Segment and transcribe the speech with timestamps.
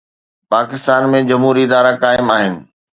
[0.51, 2.53] پاڪستان ۾ جمهوري ادارا قائم آهن.